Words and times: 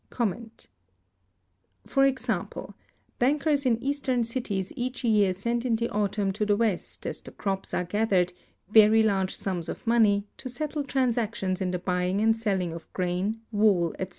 For 1.85 2.05
example, 2.05 2.73
bankers 3.19 3.67
in 3.67 3.77
Eastern 3.83 4.23
cities 4.23 4.73
each 4.75 5.03
year 5.03 5.31
send 5.35 5.63
in 5.63 5.75
the 5.75 5.89
autumn 5.89 6.31
to 6.31 6.43
the 6.43 6.57
West, 6.57 7.05
as 7.05 7.21
the 7.21 7.29
crops 7.29 7.71
are 7.75 7.83
gathered, 7.83 8.33
very 8.71 9.03
large 9.03 9.35
sums 9.35 9.69
of 9.69 9.85
money, 9.85 10.25
to 10.37 10.49
settle 10.49 10.83
transactions 10.85 11.61
in 11.61 11.69
the 11.69 11.77
buying 11.77 12.19
and 12.19 12.35
selling 12.35 12.73
of 12.73 12.91
grain, 12.93 13.41
wool, 13.51 13.91
etc. 13.99 14.09